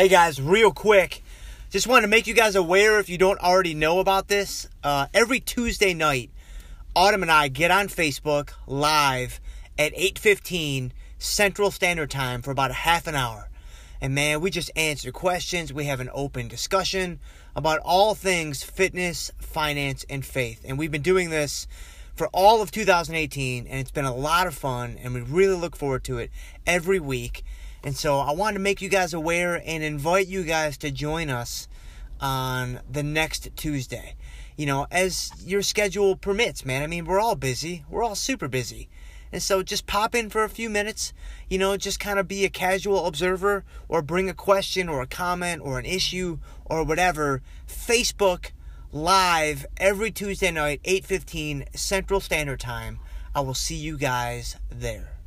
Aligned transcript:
Hey 0.00 0.06
guys, 0.06 0.40
real 0.40 0.70
quick, 0.70 1.24
just 1.70 1.88
wanted 1.88 2.02
to 2.02 2.06
make 2.08 2.28
you 2.28 2.32
guys 2.32 2.54
aware 2.54 3.00
if 3.00 3.08
you 3.08 3.18
don't 3.18 3.40
already 3.40 3.74
know 3.74 3.98
about 3.98 4.28
this. 4.28 4.68
Uh, 4.84 5.08
every 5.12 5.40
Tuesday 5.40 5.92
night, 5.92 6.30
Autumn 6.94 7.22
and 7.22 7.32
I 7.32 7.48
get 7.48 7.72
on 7.72 7.88
Facebook 7.88 8.50
live 8.68 9.40
at 9.76 9.92
8:15 9.96 10.92
Central 11.18 11.72
Standard 11.72 12.12
Time 12.12 12.42
for 12.42 12.52
about 12.52 12.70
a 12.70 12.74
half 12.74 13.08
an 13.08 13.16
hour. 13.16 13.50
And 14.00 14.14
man, 14.14 14.40
we 14.40 14.52
just 14.52 14.70
answer 14.76 15.10
questions. 15.10 15.72
We 15.72 15.86
have 15.86 15.98
an 15.98 16.10
open 16.12 16.46
discussion 16.46 17.18
about 17.56 17.80
all 17.80 18.14
things 18.14 18.62
fitness, 18.62 19.32
finance, 19.40 20.06
and 20.08 20.24
faith. 20.24 20.60
And 20.64 20.78
we've 20.78 20.92
been 20.92 21.02
doing 21.02 21.30
this 21.30 21.66
for 22.14 22.28
all 22.28 22.62
of 22.62 22.70
2018, 22.70 23.66
and 23.66 23.80
it's 23.80 23.90
been 23.90 24.04
a 24.04 24.14
lot 24.14 24.46
of 24.46 24.54
fun, 24.54 24.96
and 25.02 25.12
we 25.12 25.22
really 25.22 25.56
look 25.56 25.74
forward 25.74 26.04
to 26.04 26.18
it 26.18 26.30
every 26.68 27.00
week. 27.00 27.42
And 27.88 27.96
so 27.96 28.18
I 28.18 28.32
wanted 28.32 28.58
to 28.58 28.60
make 28.60 28.82
you 28.82 28.90
guys 28.90 29.14
aware 29.14 29.62
and 29.64 29.82
invite 29.82 30.26
you 30.26 30.44
guys 30.44 30.76
to 30.76 30.90
join 30.90 31.30
us 31.30 31.68
on 32.20 32.80
the 32.86 33.02
next 33.02 33.48
Tuesday. 33.56 34.14
You 34.58 34.66
know, 34.66 34.86
as 34.90 35.32
your 35.42 35.62
schedule 35.62 36.14
permits, 36.14 36.66
man. 36.66 36.82
I 36.82 36.86
mean, 36.86 37.06
we're 37.06 37.18
all 37.18 37.34
busy. 37.34 37.86
We're 37.88 38.02
all 38.02 38.14
super 38.14 38.46
busy. 38.46 38.90
And 39.32 39.42
so 39.42 39.62
just 39.62 39.86
pop 39.86 40.14
in 40.14 40.28
for 40.28 40.44
a 40.44 40.50
few 40.50 40.68
minutes, 40.68 41.14
you 41.48 41.56
know, 41.56 41.78
just 41.78 41.98
kind 41.98 42.18
of 42.18 42.28
be 42.28 42.44
a 42.44 42.50
casual 42.50 43.06
observer 43.06 43.64
or 43.88 44.02
bring 44.02 44.28
a 44.28 44.34
question 44.34 44.90
or 44.90 45.00
a 45.00 45.06
comment 45.06 45.62
or 45.64 45.78
an 45.78 45.86
issue 45.86 46.40
or 46.66 46.84
whatever. 46.84 47.40
Facebook 47.66 48.50
live 48.92 49.64
every 49.78 50.10
Tuesday 50.10 50.50
night, 50.50 50.82
8:15 50.84 51.64
Central 51.74 52.20
Standard 52.20 52.60
Time. 52.60 53.00
I 53.34 53.40
will 53.40 53.54
see 53.54 53.76
you 53.76 53.96
guys 53.96 54.56
there. 54.68 55.17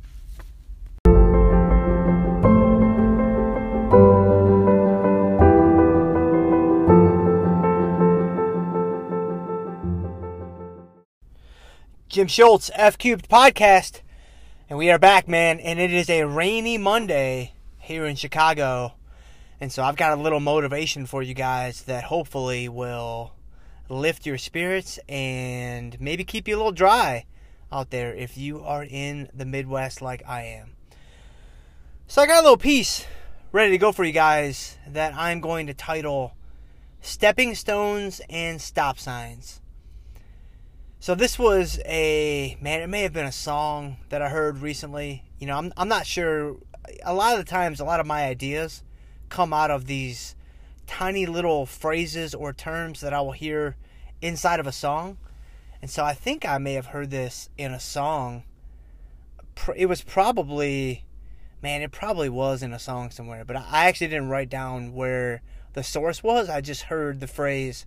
Jim 12.12 12.26
Schultz, 12.26 12.70
F 12.74 12.98
Cubed 12.98 13.26
Podcast. 13.26 14.02
And 14.68 14.78
we 14.78 14.90
are 14.90 14.98
back, 14.98 15.26
man. 15.26 15.58
And 15.58 15.80
it 15.80 15.90
is 15.90 16.10
a 16.10 16.24
rainy 16.24 16.76
Monday 16.76 17.54
here 17.78 18.04
in 18.04 18.16
Chicago. 18.16 18.92
And 19.62 19.72
so 19.72 19.82
I've 19.82 19.96
got 19.96 20.18
a 20.18 20.20
little 20.20 20.38
motivation 20.38 21.06
for 21.06 21.22
you 21.22 21.32
guys 21.32 21.84
that 21.84 22.04
hopefully 22.04 22.68
will 22.68 23.32
lift 23.88 24.26
your 24.26 24.36
spirits 24.36 24.98
and 25.08 25.98
maybe 26.02 26.22
keep 26.22 26.46
you 26.46 26.54
a 26.54 26.58
little 26.58 26.70
dry 26.70 27.24
out 27.72 27.88
there 27.88 28.14
if 28.14 28.36
you 28.36 28.60
are 28.60 28.84
in 28.84 29.30
the 29.32 29.46
Midwest 29.46 30.02
like 30.02 30.22
I 30.28 30.42
am. 30.42 30.72
So 32.08 32.20
I 32.20 32.26
got 32.26 32.40
a 32.40 32.42
little 32.42 32.58
piece 32.58 33.06
ready 33.52 33.70
to 33.70 33.78
go 33.78 33.90
for 33.90 34.04
you 34.04 34.12
guys 34.12 34.76
that 34.86 35.14
I'm 35.14 35.40
going 35.40 35.66
to 35.68 35.72
title 35.72 36.34
Stepping 37.00 37.54
Stones 37.54 38.20
and 38.28 38.60
Stop 38.60 38.98
Signs. 38.98 39.61
So 41.02 41.16
this 41.16 41.36
was 41.36 41.80
a 41.84 42.56
man. 42.60 42.80
It 42.80 42.86
may 42.86 43.02
have 43.02 43.12
been 43.12 43.26
a 43.26 43.32
song 43.32 43.96
that 44.10 44.22
I 44.22 44.28
heard 44.28 44.58
recently. 44.58 45.24
You 45.40 45.48
know, 45.48 45.58
I'm 45.58 45.72
I'm 45.76 45.88
not 45.88 46.06
sure. 46.06 46.58
A 47.02 47.12
lot 47.12 47.36
of 47.36 47.44
the 47.44 47.50
times, 47.50 47.80
a 47.80 47.84
lot 47.84 47.98
of 47.98 48.06
my 48.06 48.24
ideas 48.24 48.84
come 49.28 49.52
out 49.52 49.72
of 49.72 49.86
these 49.86 50.36
tiny 50.86 51.26
little 51.26 51.66
phrases 51.66 52.36
or 52.36 52.52
terms 52.52 53.00
that 53.00 53.12
I 53.12 53.20
will 53.20 53.32
hear 53.32 53.76
inside 54.20 54.60
of 54.60 54.66
a 54.68 54.70
song. 54.70 55.18
And 55.80 55.90
so 55.90 56.04
I 56.04 56.14
think 56.14 56.46
I 56.46 56.58
may 56.58 56.74
have 56.74 56.86
heard 56.86 57.10
this 57.10 57.50
in 57.58 57.72
a 57.72 57.80
song. 57.80 58.44
It 59.74 59.86
was 59.86 60.02
probably, 60.02 61.04
man, 61.60 61.82
it 61.82 61.90
probably 61.90 62.28
was 62.28 62.62
in 62.62 62.72
a 62.72 62.78
song 62.78 63.10
somewhere. 63.10 63.44
But 63.44 63.56
I 63.56 63.86
actually 63.88 64.06
didn't 64.06 64.28
write 64.28 64.50
down 64.50 64.94
where 64.94 65.42
the 65.72 65.82
source 65.82 66.22
was. 66.22 66.48
I 66.48 66.60
just 66.60 66.82
heard 66.82 67.18
the 67.18 67.26
phrase 67.26 67.86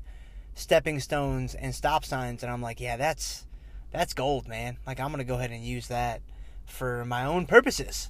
stepping 0.56 1.00
stones 1.00 1.53
and 1.53 1.75
stop 1.75 2.03
signs 2.03 2.42
and 2.42 2.52
I'm 2.52 2.61
like, 2.61 2.80
yeah, 2.80 2.98
that's 2.98 3.45
that's 3.92 4.14
gold, 4.14 4.47
man. 4.47 4.78
Like 4.88 5.00
I'm 5.00 5.09
going 5.09 5.19
to 5.19 5.24
go 5.24 5.35
ahead 5.35 5.52
and 5.52 5.63
use 5.63 5.88
that 5.88 6.22
for 6.66 7.06
my 7.06 7.24
own 7.25 7.46
purposes. 7.46 8.09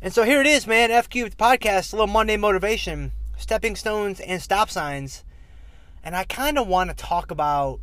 And 0.00 0.12
so 0.14 0.22
here 0.22 0.40
it 0.40 0.46
is, 0.46 0.66
man. 0.66 0.90
F 0.90 1.10
Cubed 1.10 1.36
podcast, 1.36 1.92
a 1.92 1.96
little 1.96 2.06
Monday 2.06 2.36
motivation, 2.36 3.12
stepping 3.36 3.76
stones 3.76 4.18
and 4.20 4.40
stop 4.40 4.70
signs. 4.70 5.24
And 6.02 6.16
I 6.16 6.24
kind 6.24 6.58
of 6.58 6.66
want 6.66 6.88
to 6.88 6.96
talk 6.96 7.30
about 7.30 7.80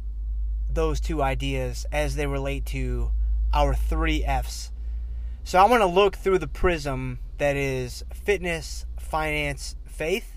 those 0.69 0.99
two 0.99 1.21
ideas 1.21 1.85
as 1.91 2.15
they 2.15 2.25
relate 2.25 2.65
to 2.67 3.11
our 3.53 3.75
three 3.75 4.23
F's. 4.23 4.71
So 5.43 5.59
I 5.59 5.65
want 5.65 5.81
to 5.81 5.87
look 5.87 6.15
through 6.15 6.39
the 6.39 6.47
prism 6.47 7.19
that 7.37 7.55
is 7.55 8.03
fitness, 8.13 8.85
finance, 8.99 9.75
faith. 9.85 10.35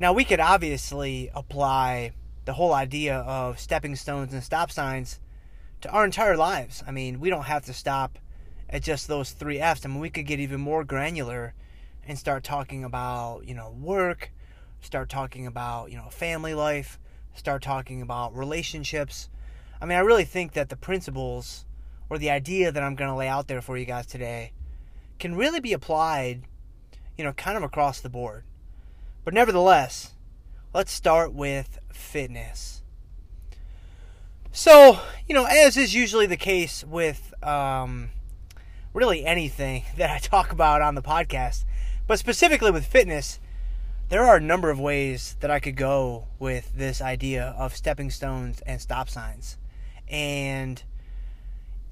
Now 0.00 0.12
we 0.12 0.24
could 0.24 0.40
obviously 0.40 1.30
apply 1.34 2.12
the 2.44 2.54
whole 2.54 2.72
idea 2.72 3.18
of 3.18 3.58
stepping 3.58 3.96
stones 3.96 4.32
and 4.32 4.42
stop 4.42 4.70
signs 4.70 5.20
to 5.80 5.90
our 5.90 6.04
entire 6.04 6.36
lives. 6.36 6.82
I 6.86 6.90
mean, 6.90 7.20
we 7.20 7.30
don't 7.30 7.44
have 7.44 7.64
to 7.66 7.72
stop 7.72 8.18
at 8.68 8.82
just 8.82 9.08
those 9.08 9.30
three 9.32 9.60
F's. 9.60 9.84
I 9.84 9.88
mean, 9.88 10.00
we 10.00 10.10
could 10.10 10.26
get 10.26 10.40
even 10.40 10.60
more 10.60 10.84
granular 10.84 11.54
and 12.06 12.18
start 12.18 12.44
talking 12.44 12.84
about, 12.84 13.46
you 13.46 13.54
know, 13.54 13.70
work, 13.70 14.32
start 14.80 15.08
talking 15.08 15.46
about, 15.46 15.90
you 15.90 15.96
know, 15.96 16.08
family 16.10 16.54
life, 16.54 16.98
start 17.34 17.62
talking 17.62 18.02
about 18.02 18.36
relationships. 18.36 19.28
I 19.80 19.86
mean, 19.86 19.98
I 19.98 20.02
really 20.02 20.24
think 20.24 20.52
that 20.52 20.68
the 20.68 20.76
principles 20.76 21.64
or 22.08 22.18
the 22.18 22.30
idea 22.30 22.72
that 22.72 22.82
I'm 22.82 22.96
going 22.96 23.10
to 23.10 23.16
lay 23.16 23.28
out 23.28 23.48
there 23.48 23.62
for 23.62 23.76
you 23.76 23.84
guys 23.84 24.06
today 24.06 24.52
can 25.18 25.36
really 25.36 25.60
be 25.60 25.72
applied, 25.72 26.42
you 27.16 27.24
know, 27.24 27.32
kind 27.32 27.56
of 27.56 27.62
across 27.62 28.00
the 28.00 28.08
board. 28.08 28.44
But 29.24 29.34
nevertheless, 29.34 30.14
let's 30.72 30.92
start 30.92 31.32
with 31.32 31.78
fitness. 31.92 32.82
So, 34.52 35.00
you 35.26 35.34
know, 35.34 35.44
as 35.44 35.76
is 35.76 35.94
usually 35.94 36.26
the 36.26 36.36
case 36.36 36.84
with 36.84 37.32
um, 37.42 38.10
really 38.92 39.24
anything 39.24 39.84
that 39.96 40.10
I 40.10 40.18
talk 40.18 40.52
about 40.52 40.82
on 40.82 40.94
the 40.94 41.02
podcast, 41.02 41.64
but 42.06 42.18
specifically 42.18 42.70
with 42.70 42.86
fitness, 42.86 43.38
there 44.08 44.24
are 44.24 44.36
a 44.36 44.40
number 44.40 44.70
of 44.70 44.80
ways 44.80 45.36
that 45.40 45.50
I 45.50 45.60
could 45.60 45.76
go 45.76 46.26
with 46.40 46.72
this 46.74 47.00
idea 47.00 47.54
of 47.56 47.76
stepping 47.76 48.10
stones 48.10 48.60
and 48.66 48.80
stop 48.80 49.08
signs. 49.08 49.56
And 50.08 50.82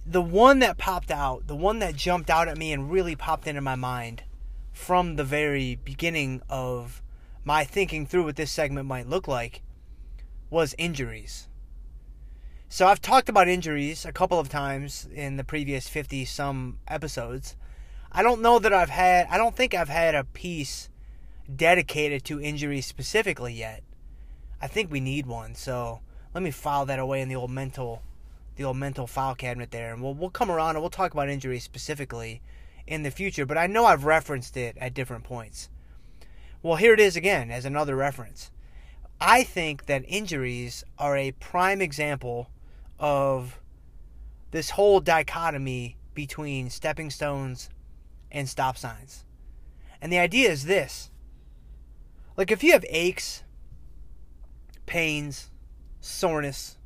the 0.04 0.22
one 0.22 0.58
that 0.58 0.78
popped 0.78 1.12
out, 1.12 1.46
the 1.46 1.54
one 1.54 1.78
that 1.78 1.94
jumped 1.94 2.28
out 2.28 2.48
at 2.48 2.58
me 2.58 2.72
and 2.72 2.90
really 2.90 3.14
popped 3.14 3.46
into 3.46 3.60
my 3.60 3.76
mind 3.76 4.24
from 4.72 5.14
the 5.14 5.22
very 5.22 5.76
beginning 5.76 6.42
of 6.48 7.02
my 7.48 7.64
thinking 7.64 8.04
through 8.04 8.24
what 8.24 8.36
this 8.36 8.50
segment 8.50 8.86
might 8.86 9.08
look 9.08 9.26
like 9.26 9.62
was 10.50 10.74
injuries. 10.76 11.48
So 12.68 12.86
I've 12.86 13.00
talked 13.00 13.30
about 13.30 13.48
injuries 13.48 14.04
a 14.04 14.12
couple 14.12 14.38
of 14.38 14.50
times 14.50 15.08
in 15.14 15.38
the 15.38 15.44
previous 15.44 15.88
50 15.88 16.26
some 16.26 16.78
episodes. 16.86 17.56
I 18.12 18.22
don't 18.22 18.42
know 18.42 18.58
that 18.58 18.74
I've 18.74 18.90
had 18.90 19.28
I 19.30 19.38
don't 19.38 19.56
think 19.56 19.72
I've 19.72 19.88
had 19.88 20.14
a 20.14 20.24
piece 20.24 20.90
dedicated 21.56 22.22
to 22.24 22.38
injuries 22.38 22.84
specifically 22.84 23.54
yet. 23.54 23.82
I 24.60 24.66
think 24.66 24.92
we 24.92 25.00
need 25.00 25.24
one. 25.24 25.54
So 25.54 26.00
let 26.34 26.42
me 26.42 26.50
file 26.50 26.84
that 26.84 26.98
away 26.98 27.22
in 27.22 27.30
the 27.30 27.36
old 27.36 27.50
mental 27.50 28.02
the 28.56 28.64
old 28.64 28.76
mental 28.76 29.06
file 29.06 29.34
cabinet 29.34 29.70
there 29.70 29.94
and 29.94 30.02
we'll 30.02 30.12
we'll 30.12 30.28
come 30.28 30.50
around 30.50 30.76
and 30.76 30.82
we'll 30.82 30.90
talk 30.90 31.14
about 31.14 31.30
injuries 31.30 31.64
specifically 31.64 32.42
in 32.86 33.04
the 33.04 33.10
future, 33.10 33.46
but 33.46 33.56
I 33.56 33.66
know 33.66 33.86
I've 33.86 34.04
referenced 34.04 34.54
it 34.58 34.76
at 34.78 34.92
different 34.92 35.24
points. 35.24 35.70
Well, 36.62 36.76
here 36.76 36.92
it 36.92 37.00
is 37.00 37.16
again 37.16 37.50
as 37.50 37.64
another 37.64 37.94
reference. 37.94 38.50
I 39.20 39.42
think 39.42 39.86
that 39.86 40.04
injuries 40.06 40.84
are 40.98 41.16
a 41.16 41.32
prime 41.32 41.80
example 41.80 42.50
of 42.98 43.60
this 44.50 44.70
whole 44.70 45.00
dichotomy 45.00 45.96
between 46.14 46.70
stepping 46.70 47.10
stones 47.10 47.70
and 48.30 48.48
stop 48.48 48.76
signs. 48.76 49.24
And 50.00 50.12
the 50.12 50.18
idea 50.18 50.50
is 50.50 50.64
this 50.64 51.10
like, 52.36 52.52
if 52.52 52.62
you 52.62 52.72
have 52.72 52.84
aches, 52.88 53.42
pains, 54.86 55.50
soreness, 56.00 56.78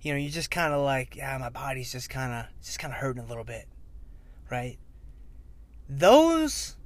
you 0.00 0.12
know, 0.12 0.18
you're 0.18 0.30
just 0.30 0.50
kind 0.50 0.72
of 0.72 0.82
like, 0.82 1.16
yeah, 1.16 1.36
my 1.38 1.48
body's 1.48 1.90
just 1.90 2.08
kind 2.08 2.32
of, 2.32 2.46
just 2.64 2.78
kind 2.78 2.94
of 2.94 3.00
hurting 3.00 3.22
a 3.22 3.26
little 3.26 3.42
bit, 3.42 3.66
right? 4.48 4.78
Those 5.88 6.76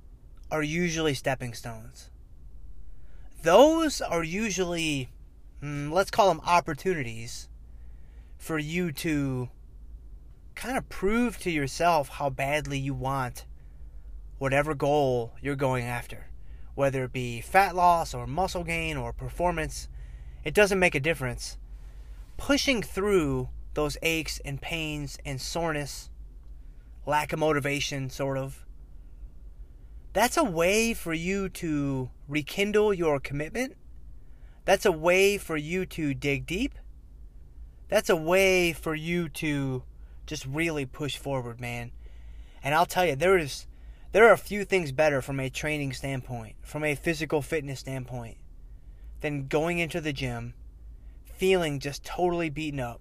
are 0.50 0.62
usually 0.62 1.14
stepping 1.14 1.54
stones 1.54 2.10
those 3.42 4.02
are 4.02 4.22
usually, 4.22 5.08
mm, 5.62 5.90
let's 5.90 6.10
call 6.10 6.28
them 6.28 6.42
opportunities 6.44 7.48
for 8.36 8.58
you 8.58 8.92
to 8.92 9.48
kind 10.54 10.76
of 10.76 10.88
prove 10.88 11.38
to 11.38 11.50
yourself 11.50 12.08
how 12.08 12.28
badly 12.28 12.78
you 12.78 12.92
want 12.92 13.46
whatever 14.38 14.74
goal 14.74 15.32
you're 15.40 15.56
going 15.56 15.84
after. 15.84 16.26
Whether 16.74 17.04
it 17.04 17.12
be 17.12 17.40
fat 17.40 17.74
loss 17.74 18.14
or 18.14 18.26
muscle 18.26 18.64
gain 18.64 18.96
or 18.96 19.12
performance, 19.12 19.88
it 20.44 20.54
doesn't 20.54 20.78
make 20.78 20.94
a 20.94 21.00
difference. 21.00 21.56
Pushing 22.36 22.82
through 22.82 23.48
those 23.74 23.96
aches 24.02 24.40
and 24.44 24.60
pains 24.60 25.18
and 25.24 25.40
soreness, 25.40 26.10
lack 27.06 27.32
of 27.32 27.38
motivation, 27.38 28.10
sort 28.10 28.38
of, 28.38 28.66
that's 30.12 30.36
a 30.36 30.44
way 30.44 30.92
for 30.92 31.12
you 31.12 31.48
to 31.50 32.10
rekindle 32.26 32.92
your 32.92 33.20
commitment. 33.20 33.76
That's 34.64 34.84
a 34.84 34.92
way 34.92 35.38
for 35.38 35.56
you 35.56 35.86
to 35.86 36.14
dig 36.14 36.46
deep. 36.46 36.74
That's 37.88 38.10
a 38.10 38.16
way 38.16 38.72
for 38.72 38.94
you 38.94 39.28
to 39.30 39.84
just 40.26 40.46
really 40.46 40.86
push 40.86 41.16
forward, 41.16 41.60
man. 41.60 41.92
And 42.62 42.74
I'll 42.74 42.86
tell 42.86 43.04
you, 43.04 43.16
there 43.16 43.38
is 43.38 43.66
there 44.12 44.28
are 44.28 44.32
a 44.32 44.38
few 44.38 44.64
things 44.64 44.90
better 44.90 45.22
from 45.22 45.38
a 45.38 45.48
training 45.48 45.92
standpoint, 45.92 46.56
from 46.62 46.84
a 46.84 46.96
physical 46.96 47.42
fitness 47.42 47.80
standpoint, 47.80 48.38
than 49.20 49.46
going 49.46 49.78
into 49.78 50.00
the 50.00 50.12
gym, 50.12 50.54
feeling 51.24 51.78
just 51.78 52.04
totally 52.04 52.50
beaten 52.50 52.80
up, 52.80 53.00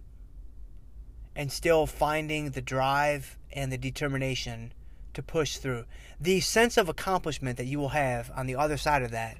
and 1.35 1.51
still 1.51 1.87
finding 1.87 2.51
the 2.51 2.61
drive 2.61 3.37
and 3.51 3.71
the 3.71 3.77
determination 3.77 4.73
to 5.13 5.23
push 5.23 5.57
through. 5.57 5.85
The 6.19 6.39
sense 6.39 6.77
of 6.77 6.89
accomplishment 6.89 7.57
that 7.57 7.65
you 7.65 7.79
will 7.79 7.89
have 7.89 8.31
on 8.35 8.47
the 8.47 8.55
other 8.55 8.77
side 8.77 9.03
of 9.03 9.11
that 9.11 9.37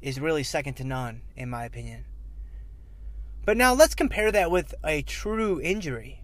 is 0.00 0.20
really 0.20 0.42
second 0.42 0.74
to 0.74 0.84
none, 0.84 1.22
in 1.36 1.48
my 1.50 1.64
opinion. 1.64 2.04
But 3.44 3.56
now 3.56 3.74
let's 3.74 3.94
compare 3.94 4.32
that 4.32 4.50
with 4.50 4.74
a 4.84 5.02
true 5.02 5.60
injury. 5.60 6.20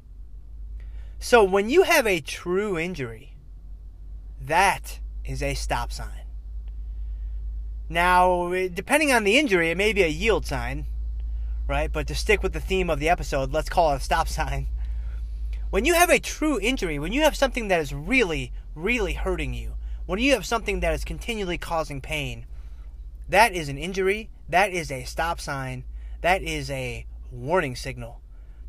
So 1.19 1.45
when 1.45 1.69
you 1.69 1.83
have 1.83 2.07
a 2.07 2.21
true 2.21 2.79
injury, 2.79 3.35
that 4.41 5.01
is 5.25 5.43
a 5.43 5.55
stop 5.55 5.93
sign. 5.93 6.25
Now, 7.89 8.51
depending 8.73 9.13
on 9.13 9.25
the 9.25 9.39
injury, 9.39 9.71
it 9.71 9.77
may 9.77 9.93
be 9.93 10.03
a 10.03 10.09
yield 10.09 10.47
sign, 10.47 10.87
right? 11.67 11.93
But 11.93 12.07
to 12.07 12.15
stick 12.15 12.43
with 12.43 12.53
the 12.53 12.61
theme 12.61 12.89
of 12.89 13.01
the 13.01 13.09
episode, 13.09 13.53
let's 13.53 13.69
call 13.69 13.93
it 13.93 13.97
a 13.97 14.01
stop 14.01 14.29
sign. 14.39 14.67
When 15.71 15.85
you 15.85 15.95
have 15.95 16.11
a 16.11 16.19
true 16.19 16.59
injury, 16.61 16.99
when 16.99 17.13
you 17.13 17.23
have 17.23 17.37
something 17.37 17.69
that 17.69 17.81
is 17.81 17.95
really, 17.95 18.53
really 18.75 19.13
hurting 19.13 19.55
you, 19.55 19.75
when 20.05 20.19
you 20.19 20.33
have 20.33 20.45
something 20.45 20.81
that 20.81 20.93
is 20.93 21.05
continually 21.05 21.59
causing 21.59 22.01
pain, 22.01 22.47
that 23.29 23.55
is 23.55 23.69
an 23.69 23.79
injury, 23.79 24.31
that 24.49 24.73
is 24.73 24.91
a 24.91 25.05
stop 25.05 25.41
sign, 25.41 25.85
that 26.23 26.43
is 26.43 26.71
a 26.71 27.07
warning 27.31 27.77
signal 27.77 28.21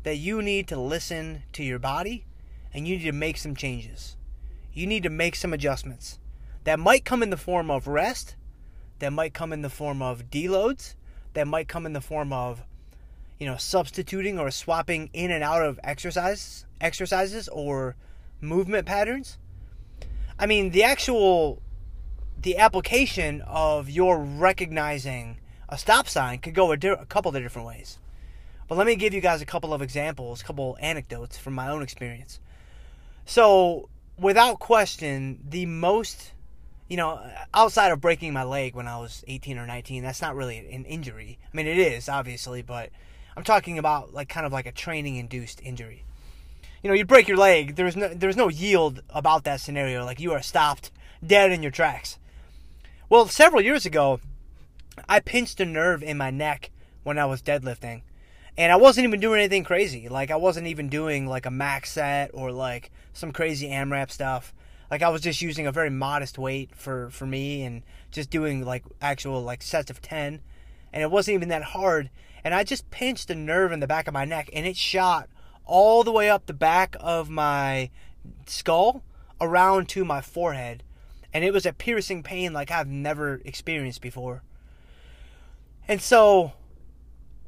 that 0.04 0.16
you 0.16 0.42
need 0.42 0.66
to 0.68 0.80
listen 0.80 1.42
to 1.52 1.62
your 1.62 1.78
body 1.78 2.24
and 2.72 2.86
you 2.86 2.96
need 2.96 3.04
to 3.04 3.12
make 3.12 3.36
some 3.36 3.54
changes. 3.54 4.16
You 4.72 4.86
need 4.86 5.02
to 5.02 5.10
make 5.10 5.36
some 5.36 5.52
adjustments. 5.52 6.18
That 6.64 6.78
might 6.78 7.04
come 7.04 7.22
in 7.22 7.30
the 7.30 7.36
form 7.36 7.70
of 7.70 7.86
rest, 7.86 8.36
that 9.00 9.12
might 9.12 9.34
come 9.34 9.52
in 9.52 9.62
the 9.62 9.68
form 9.68 10.00
of 10.00 10.30
deloads, 10.30 10.94
that 11.34 11.48
might 11.48 11.68
come 11.68 11.86
in 11.86 11.92
the 11.92 12.00
form 12.00 12.32
of 12.32 12.62
you 13.42 13.48
know, 13.48 13.56
substituting 13.56 14.38
or 14.38 14.52
swapping 14.52 15.10
in 15.12 15.32
and 15.32 15.42
out 15.42 15.64
of 15.64 15.80
exercise 15.82 16.64
exercises 16.80 17.48
or 17.48 17.96
movement 18.40 18.86
patterns. 18.86 19.36
I 20.38 20.46
mean, 20.46 20.70
the 20.70 20.84
actual 20.84 21.60
the 22.40 22.58
application 22.58 23.40
of 23.40 23.90
your 23.90 24.20
recognizing 24.20 25.40
a 25.68 25.76
stop 25.76 26.08
sign 26.08 26.38
could 26.38 26.54
go 26.54 26.70
a, 26.70 26.76
di- 26.76 26.90
a 26.90 27.04
couple 27.04 27.34
of 27.34 27.42
different 27.42 27.66
ways. 27.66 27.98
But 28.68 28.78
let 28.78 28.86
me 28.86 28.94
give 28.94 29.12
you 29.12 29.20
guys 29.20 29.42
a 29.42 29.44
couple 29.44 29.74
of 29.74 29.82
examples, 29.82 30.40
a 30.40 30.44
couple 30.44 30.76
anecdotes 30.80 31.36
from 31.36 31.54
my 31.54 31.68
own 31.68 31.82
experience. 31.82 32.38
So, 33.24 33.88
without 34.16 34.60
question, 34.60 35.40
the 35.48 35.66
most, 35.66 36.30
you 36.88 36.96
know, 36.96 37.20
outside 37.52 37.90
of 37.90 38.00
breaking 38.00 38.34
my 38.34 38.44
leg 38.44 38.76
when 38.76 38.86
I 38.86 38.98
was 38.98 39.24
18 39.26 39.58
or 39.58 39.66
19, 39.66 40.04
that's 40.04 40.22
not 40.22 40.36
really 40.36 40.58
an 40.58 40.84
injury. 40.84 41.40
I 41.52 41.56
mean, 41.56 41.66
it 41.66 41.78
is, 41.78 42.08
obviously, 42.08 42.62
but 42.62 42.90
I'm 43.36 43.44
talking 43.44 43.78
about 43.78 44.12
like 44.12 44.28
kind 44.28 44.46
of 44.46 44.52
like 44.52 44.66
a 44.66 44.72
training 44.72 45.16
induced 45.16 45.60
injury. 45.62 46.04
You 46.82 46.88
know, 46.88 46.94
you 46.94 47.04
break 47.04 47.28
your 47.28 47.36
leg, 47.36 47.76
there's 47.76 47.96
no 47.96 48.08
there's 48.08 48.36
no 48.36 48.48
yield 48.48 49.02
about 49.10 49.44
that 49.44 49.60
scenario. 49.60 50.04
Like 50.04 50.20
you 50.20 50.32
are 50.32 50.42
stopped 50.42 50.90
dead 51.24 51.52
in 51.52 51.62
your 51.62 51.70
tracks. 51.70 52.18
Well, 53.08 53.28
several 53.28 53.62
years 53.62 53.86
ago, 53.86 54.20
I 55.08 55.20
pinched 55.20 55.60
a 55.60 55.64
nerve 55.64 56.02
in 56.02 56.16
my 56.16 56.30
neck 56.30 56.70
when 57.02 57.18
I 57.18 57.26
was 57.26 57.42
deadlifting. 57.42 58.02
And 58.56 58.70
I 58.70 58.76
wasn't 58.76 59.06
even 59.06 59.20
doing 59.20 59.40
anything 59.40 59.64
crazy. 59.64 60.08
Like 60.08 60.30
I 60.30 60.36
wasn't 60.36 60.66
even 60.66 60.88
doing 60.88 61.26
like 61.26 61.46
a 61.46 61.50
max 61.50 61.92
set 61.92 62.30
or 62.34 62.52
like 62.52 62.90
some 63.12 63.32
crazy 63.32 63.68
AMRAP 63.68 64.10
stuff. 64.10 64.52
Like 64.90 65.02
I 65.02 65.08
was 65.08 65.22
just 65.22 65.40
using 65.40 65.66
a 65.66 65.72
very 65.72 65.88
modest 65.88 66.38
weight 66.38 66.70
for 66.74 67.08
for 67.10 67.26
me 67.26 67.62
and 67.62 67.82
just 68.10 68.28
doing 68.28 68.64
like 68.64 68.84
actual 69.00 69.42
like 69.42 69.62
sets 69.62 69.90
of 69.90 70.02
10 70.02 70.40
and 70.92 71.02
it 71.02 71.10
wasn't 71.10 71.34
even 71.34 71.48
that 71.48 71.62
hard 71.62 72.10
and 72.44 72.54
I 72.54 72.64
just 72.64 72.90
pinched 72.90 73.30
a 73.30 73.34
nerve 73.34 73.72
in 73.72 73.80
the 73.80 73.86
back 73.86 74.06
of 74.06 74.14
my 74.14 74.24
neck, 74.24 74.50
and 74.52 74.66
it 74.66 74.76
shot 74.76 75.28
all 75.64 76.02
the 76.02 76.12
way 76.12 76.28
up 76.28 76.46
the 76.46 76.52
back 76.52 76.96
of 77.00 77.30
my 77.30 77.90
skull 78.46 79.02
around 79.40 79.88
to 79.90 80.04
my 80.04 80.20
forehead. 80.20 80.82
And 81.32 81.44
it 81.44 81.52
was 81.52 81.64
a 81.64 81.72
piercing 81.72 82.22
pain 82.22 82.52
like 82.52 82.70
I've 82.70 82.88
never 82.88 83.40
experienced 83.44 84.02
before. 84.02 84.42
And 85.88 86.00
so 86.00 86.52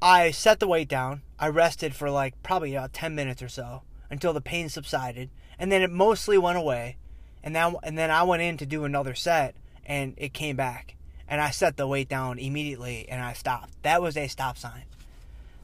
I 0.00 0.30
set 0.30 0.60
the 0.60 0.68
weight 0.68 0.88
down. 0.88 1.22
I 1.38 1.48
rested 1.48 1.94
for 1.94 2.10
like 2.10 2.42
probably 2.42 2.74
about 2.74 2.92
10 2.92 3.14
minutes 3.14 3.42
or 3.42 3.48
so 3.48 3.82
until 4.10 4.32
the 4.32 4.40
pain 4.40 4.68
subsided. 4.68 5.30
And 5.58 5.70
then 5.70 5.82
it 5.82 5.90
mostly 5.90 6.38
went 6.38 6.58
away. 6.58 6.96
And 7.42 7.52
now 7.52 7.78
and 7.82 7.98
then 7.98 8.10
I 8.10 8.22
went 8.22 8.42
in 8.42 8.56
to 8.56 8.66
do 8.66 8.84
another 8.84 9.14
set 9.14 9.54
and 9.84 10.14
it 10.16 10.32
came 10.32 10.56
back 10.56 10.96
and 11.28 11.40
I 11.40 11.50
set 11.50 11.76
the 11.76 11.86
weight 11.86 12.08
down 12.08 12.38
immediately 12.38 13.06
and 13.08 13.22
I 13.22 13.32
stopped. 13.32 13.82
That 13.82 14.02
was 14.02 14.16
a 14.16 14.28
stop 14.28 14.58
sign. 14.58 14.84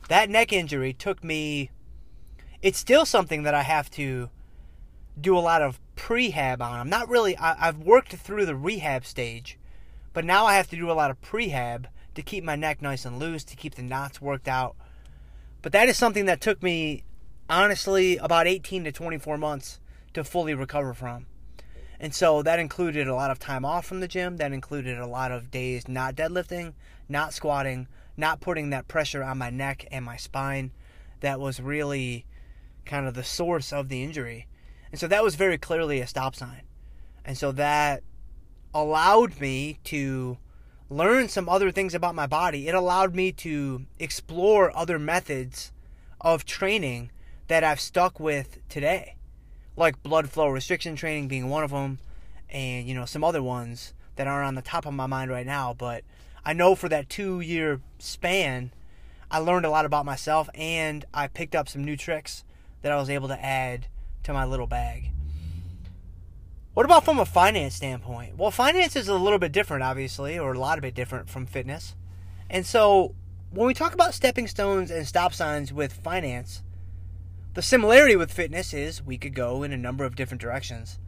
That 0.09 0.31
neck 0.31 0.53
injury 0.53 0.93
took 0.93 1.23
me. 1.23 1.71
It's 2.62 2.79
still 2.79 3.07
something 3.07 3.43
that 3.45 3.55
I 3.55 3.62
have 3.62 3.91
to 3.93 4.31
do 5.21 5.37
a 5.37 5.41
lot 5.41 5.62
of 5.62 5.79
prehab 5.97 6.61
on. 6.61 6.81
I'm 6.81 6.89
not 6.89 7.09
really. 7.09 7.37
I, 7.37 7.69
I've 7.69 7.79
worked 7.79 8.12
through 8.15 8.47
the 8.47 8.57
rehab 8.57 9.05
stage, 9.05 9.59
but 10.12 10.25
now 10.25 10.47
I 10.47 10.55
have 10.55 10.69
to 10.71 10.77
do 10.77 10.91
a 10.91 10.93
lot 10.93 11.11
of 11.11 11.21
prehab 11.21 11.87
to 12.15 12.23
keep 12.23 12.43
my 12.43 12.57
neck 12.57 12.83
nice 12.83 13.05
and 13.05 13.19
loose, 13.19 13.45
to 13.45 13.57
keep 13.57 13.75
the 13.75 13.83
knots 13.83 14.21
worked 14.21 14.49
out. 14.49 14.77
But 15.62 15.73
that 15.73 15.89
is 15.89 15.97
something 15.97 16.25
that 16.25 16.41
took 16.41 16.62
me, 16.62 17.05
honestly, 17.49 18.17
about 18.17 18.47
18 18.47 18.85
to 18.85 18.93
24 18.93 19.39
months 19.39 19.79
to 20.15 20.25
fully 20.25 20.55
recover 20.55 20.95
from. 20.95 21.27
And 22.02 22.14
so 22.14 22.43
that 22.43 22.58
included 22.58 23.06
a 23.06 23.14
lot 23.14 23.31
of 23.31 23.38
time 23.38 23.62
off 23.62 23.85
from 23.85 24.00
the 24.00 24.08
gym. 24.08 24.38
That 24.38 24.52
included 24.52 24.99
a 24.99 25.06
lot 25.06 25.31
of 25.31 25.50
days 25.50 25.87
not 25.87 26.17
deadlifting, 26.17 26.73
not 27.11 27.35
squatting, 27.35 27.88
not 28.17 28.41
putting 28.41 28.70
that 28.70 28.88
pressure 28.88 29.23
on 29.23 29.37
my 29.37 29.50
neck 29.50 29.87
and 29.91 30.02
my 30.02 30.17
spine. 30.17 30.73
That 31.20 31.38
was 31.38 31.61
really 31.61 32.25
kind 32.87 33.06
of 33.06 33.12
the 33.12 33.23
source 33.23 33.70
of 33.70 33.91
the 33.91 34.02
injury. 34.02 34.47
And 34.91 34.99
so 34.99 35.06
that 35.08 35.23
was 35.23 35.35
very 35.35 35.58
clearly 35.58 36.00
a 36.00 36.06
stop 36.06 36.35
sign. 36.35 36.62
And 37.23 37.37
so 37.37 37.52
that 37.52 38.02
allowed 38.73 39.38
me 39.38 39.79
to 39.85 40.38
learn 40.88 41.29
some 41.29 41.50
other 41.50 41.71
things 41.71 41.95
about 41.95 42.14
my 42.14 42.26
body. 42.26 42.66
It 42.66 42.75
allowed 42.75 43.14
me 43.14 43.30
to 43.33 43.85
explore 43.99 44.75
other 44.75 44.99
methods 44.99 45.71
of 46.19 46.47
training 46.47 47.11
that 47.49 47.62
I've 47.62 47.80
stuck 47.80 48.19
with 48.19 48.66
today 48.71 49.16
like 49.80 50.02
blood 50.02 50.30
flow 50.30 50.49
restriction 50.49 50.94
training 50.94 51.26
being 51.26 51.49
one 51.49 51.64
of 51.64 51.70
them, 51.70 51.99
and 52.50 52.87
you 52.87 52.94
know 52.94 53.06
some 53.06 53.25
other 53.25 53.42
ones 53.42 53.94
that 54.16 54.26
aren't 54.26 54.46
on 54.46 54.54
the 54.54 54.62
top 54.62 54.87
of 54.87 54.94
my 54.94 55.06
mind 55.06 55.30
right 55.30 55.46
now. 55.46 55.75
But 55.75 56.04
I 56.44 56.52
know 56.52 56.75
for 56.75 56.88
that 56.88 57.08
two 57.08 57.40
year 57.40 57.80
span, 57.99 58.72
I 59.30 59.38
learned 59.38 59.66
a 59.66 59.70
lot 59.70 59.87
about 59.87 60.04
myself, 60.04 60.49
and 60.54 61.04
I 61.12 61.26
picked 61.26 61.56
up 61.56 61.68
some 61.68 61.84
new 61.84 61.96
tricks 61.96 62.44
that 62.82 62.92
I 62.92 62.96
was 62.96 63.10
able 63.10 63.28
to 63.28 63.44
add 63.44 63.87
to 64.22 64.32
my 64.32 64.44
little 64.44 64.66
bag. 64.66 65.10
What 66.75 66.87
about 66.87 67.04
from 67.04 67.18
a 67.18 67.25
finance 67.25 67.75
standpoint? 67.75 68.38
Well, 68.38 68.50
finance 68.50 68.94
is 68.94 69.08
a 69.08 69.14
little 69.14 69.38
bit 69.38 69.50
different, 69.50 69.82
obviously, 69.82 70.38
or 70.38 70.52
a 70.52 70.58
lot 70.58 70.78
of 70.78 70.82
bit 70.82 70.94
different 70.94 71.28
from 71.28 71.46
fitness. 71.46 71.96
And 72.49 72.64
so, 72.64 73.14
when 73.50 73.66
we 73.66 73.75
talk 73.75 73.92
about 73.92 74.14
stepping 74.14 74.46
stones 74.46 74.90
and 74.90 75.06
stop 75.06 75.34
signs 75.34 75.72
with 75.72 75.92
finance, 75.92 76.62
the 77.54 77.62
similarity 77.62 78.16
with 78.16 78.33
fitness 78.33 78.73
is 78.73 79.02
we 79.02 79.19
could 79.19 79.35
go 79.35 79.62
in 79.62 79.73
a 79.73 79.76
number 79.76 80.04
of 80.04 80.14
different 80.14 80.40
directions. 80.40 80.99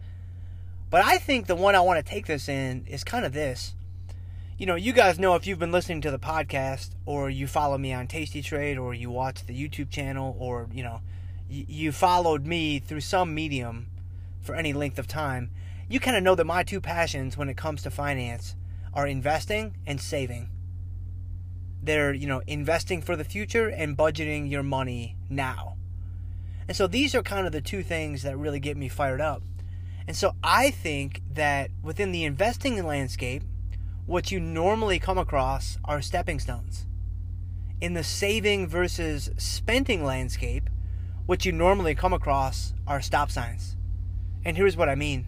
But 0.90 1.04
I 1.04 1.18
think 1.18 1.46
the 1.46 1.54
one 1.54 1.74
I 1.74 1.80
want 1.80 2.04
to 2.04 2.10
take 2.10 2.26
this 2.26 2.48
in 2.48 2.84
is 2.86 3.04
kind 3.04 3.24
of 3.24 3.32
this. 3.32 3.74
You 4.58 4.66
know, 4.66 4.74
you 4.74 4.92
guys 4.92 5.18
know 5.18 5.34
if 5.34 5.46
you've 5.46 5.58
been 5.58 5.72
listening 5.72 6.00
to 6.02 6.10
the 6.10 6.18
podcast 6.18 6.90
or 7.06 7.30
you 7.30 7.46
follow 7.46 7.78
me 7.78 7.92
on 7.92 8.06
Tasty 8.06 8.42
Trade 8.42 8.76
or 8.76 8.92
you 8.92 9.10
watch 9.10 9.46
the 9.46 9.54
YouTube 9.54 9.90
channel 9.90 10.36
or, 10.38 10.68
you 10.72 10.82
know, 10.82 11.00
you 11.48 11.92
followed 11.92 12.46
me 12.46 12.78
through 12.78 13.00
some 13.00 13.34
medium 13.34 13.86
for 14.40 14.54
any 14.54 14.72
length 14.72 14.98
of 14.98 15.06
time, 15.06 15.50
you 15.88 16.00
kind 16.00 16.16
of 16.16 16.22
know 16.22 16.34
that 16.34 16.44
my 16.44 16.62
two 16.62 16.80
passions 16.80 17.36
when 17.36 17.48
it 17.48 17.56
comes 17.56 17.82
to 17.82 17.90
finance 17.90 18.56
are 18.92 19.06
investing 19.06 19.76
and 19.86 20.00
saving. 20.00 20.48
They're, 21.82 22.12
you 22.12 22.26
know, 22.26 22.42
investing 22.46 23.02
for 23.02 23.16
the 23.16 23.24
future 23.24 23.68
and 23.68 23.96
budgeting 23.96 24.50
your 24.50 24.62
money 24.62 25.16
now. 25.28 25.76
And 26.68 26.76
so 26.76 26.86
these 26.86 27.14
are 27.14 27.22
kind 27.22 27.46
of 27.46 27.52
the 27.52 27.60
two 27.60 27.82
things 27.82 28.22
that 28.22 28.38
really 28.38 28.60
get 28.60 28.76
me 28.76 28.88
fired 28.88 29.20
up. 29.20 29.42
And 30.06 30.16
so 30.16 30.34
I 30.42 30.70
think 30.70 31.22
that 31.32 31.70
within 31.82 32.12
the 32.12 32.24
investing 32.24 32.84
landscape, 32.84 33.42
what 34.06 34.30
you 34.30 34.40
normally 34.40 34.98
come 34.98 35.18
across 35.18 35.78
are 35.84 36.02
stepping 36.02 36.40
stones. 36.40 36.86
In 37.80 37.94
the 37.94 38.04
saving 38.04 38.66
versus 38.68 39.30
spending 39.36 40.04
landscape, 40.04 40.68
what 41.26 41.44
you 41.44 41.52
normally 41.52 41.94
come 41.94 42.12
across 42.12 42.74
are 42.86 43.00
stop 43.00 43.30
signs. 43.30 43.76
And 44.44 44.56
here's 44.56 44.76
what 44.76 44.88
I 44.88 44.94
mean. 44.96 45.26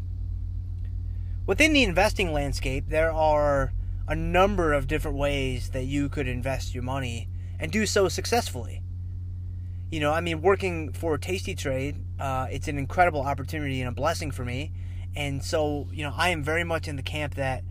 within 1.46 1.72
the 1.72 1.82
investing 1.82 2.32
landscape, 2.32 2.84
there 2.88 3.12
are 3.12 3.72
a 4.08 4.14
number 4.16 4.72
of 4.72 4.86
different 4.86 5.16
ways 5.16 5.70
that 5.70 5.84
you 5.84 6.08
could 6.08 6.28
invest 6.28 6.74
your 6.74 6.82
money 6.82 7.28
and 7.58 7.70
do 7.70 7.86
so 7.86 8.08
successfully. 8.08 8.82
You 9.94 10.00
know, 10.00 10.10
I 10.10 10.20
mean, 10.20 10.42
working 10.42 10.92
for 10.92 11.16
Tasty 11.18 11.54
Trade, 11.54 11.94
uh, 12.18 12.48
it's 12.50 12.66
an 12.66 12.78
incredible 12.78 13.20
opportunity 13.20 13.80
and 13.80 13.88
a 13.88 13.92
blessing 13.92 14.32
for 14.32 14.44
me. 14.44 14.72
And 15.14 15.40
so, 15.40 15.86
you 15.92 16.02
know, 16.02 16.12
I 16.16 16.30
am 16.30 16.42
very 16.42 16.64
much 16.64 16.88
in 16.88 16.96
the 16.96 17.02
camp 17.02 17.36
that 17.36 17.62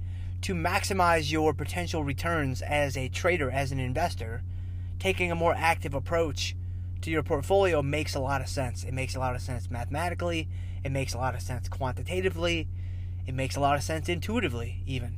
to 0.44 0.54
maximize 0.56 1.34
your 1.34 1.54
potential 1.54 2.02
returns 2.02 2.62
as 2.62 2.96
a 2.96 3.10
trader, 3.10 3.52
as 3.52 3.74
an 3.74 3.80
investor, 3.82 4.42
taking 5.00 5.34
a 5.34 5.36
more 5.36 5.54
active 5.54 5.94
approach 5.94 6.56
to 7.02 7.12
your 7.12 7.24
portfolio 7.24 7.82
makes 7.82 8.16
a 8.16 8.22
lot 8.22 8.40
of 8.40 8.48
sense. 8.48 8.86
It 8.86 8.94
makes 8.94 9.18
a 9.18 9.20
lot 9.20 9.36
of 9.36 9.42
sense 9.42 9.70
mathematically, 9.70 10.48
it 10.82 10.94
makes 10.94 11.14
a 11.14 11.18
lot 11.18 11.36
of 11.36 11.42
sense 11.42 11.68
quantitatively, 11.68 12.70
it 13.28 13.34
makes 13.34 13.58
a 13.58 13.60
lot 13.60 13.76
of 13.76 13.84
sense 13.84 14.08
intuitively, 14.08 14.82
even. 14.88 15.18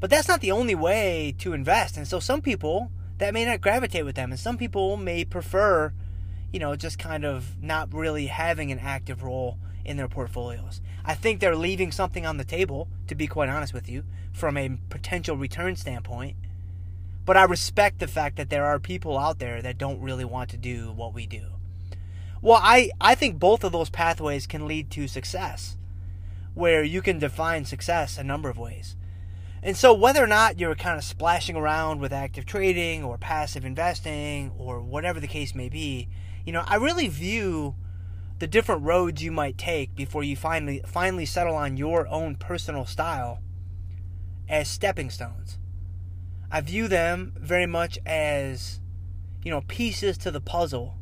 But 0.00 0.08
that's 0.08 0.28
not 0.28 0.40
the 0.40 0.52
only 0.52 0.74
way 0.74 1.34
to 1.40 1.52
invest. 1.52 1.98
And 1.98 2.08
so 2.08 2.20
some 2.20 2.40
people 2.40 2.90
that 3.20 3.34
may 3.34 3.44
not 3.44 3.60
gravitate 3.60 4.04
with 4.04 4.16
them, 4.16 4.30
and 4.30 4.40
some 4.40 4.56
people 4.56 4.96
may 4.96 5.26
prefer, 5.26 5.92
you 6.52 6.58
know, 6.58 6.74
just 6.74 6.98
kind 6.98 7.24
of 7.24 7.62
not 7.62 7.92
really 7.92 8.26
having 8.26 8.72
an 8.72 8.78
active 8.78 9.22
role 9.22 9.58
in 9.84 9.98
their 9.98 10.08
portfolios. 10.08 10.80
I 11.04 11.14
think 11.14 11.38
they're 11.38 11.54
leaving 11.54 11.92
something 11.92 12.24
on 12.24 12.38
the 12.38 12.44
table, 12.44 12.88
to 13.08 13.14
be 13.14 13.26
quite 13.26 13.50
honest 13.50 13.74
with 13.74 13.90
you, 13.90 14.04
from 14.32 14.56
a 14.56 14.78
potential 14.88 15.36
return 15.36 15.76
standpoint. 15.76 16.36
But 17.26 17.36
I 17.36 17.44
respect 17.44 17.98
the 17.98 18.06
fact 18.06 18.36
that 18.36 18.48
there 18.48 18.64
are 18.64 18.78
people 18.78 19.18
out 19.18 19.38
there 19.38 19.60
that 19.60 19.76
don't 19.76 20.00
really 20.00 20.24
want 20.24 20.48
to 20.50 20.56
do 20.56 20.90
what 20.90 21.12
we 21.12 21.26
do. 21.26 21.44
Well, 22.40 22.58
I, 22.62 22.90
I 23.02 23.14
think 23.14 23.38
both 23.38 23.64
of 23.64 23.72
those 23.72 23.90
pathways 23.90 24.46
can 24.46 24.66
lead 24.66 24.90
to 24.92 25.06
success, 25.06 25.76
where 26.54 26.82
you 26.82 27.02
can 27.02 27.18
define 27.18 27.66
success 27.66 28.16
a 28.16 28.24
number 28.24 28.48
of 28.48 28.56
ways. 28.56 28.96
And 29.62 29.76
so, 29.76 29.92
whether 29.92 30.22
or 30.22 30.26
not 30.26 30.58
you're 30.58 30.74
kind 30.74 30.96
of 30.96 31.04
splashing 31.04 31.54
around 31.54 32.00
with 32.00 32.12
active 32.12 32.46
trading 32.46 33.04
or 33.04 33.18
passive 33.18 33.64
investing 33.64 34.52
or 34.56 34.80
whatever 34.80 35.20
the 35.20 35.26
case 35.26 35.54
may 35.54 35.68
be, 35.68 36.08
you 36.46 36.52
know, 36.52 36.64
I 36.66 36.76
really 36.76 37.08
view 37.08 37.74
the 38.38 38.46
different 38.46 38.82
roads 38.82 39.22
you 39.22 39.30
might 39.30 39.58
take 39.58 39.94
before 39.94 40.24
you 40.24 40.34
finally 40.34 40.82
finally 40.86 41.26
settle 41.26 41.54
on 41.54 41.76
your 41.76 42.08
own 42.08 42.36
personal 42.36 42.86
style 42.86 43.40
as 44.48 44.66
stepping 44.68 45.10
stones. 45.10 45.58
I 46.50 46.62
view 46.62 46.88
them 46.88 47.34
very 47.38 47.66
much 47.66 47.98
as 48.06 48.80
you 49.44 49.50
know 49.50 49.60
pieces 49.68 50.16
to 50.18 50.30
the 50.30 50.40
puzzle 50.40 50.96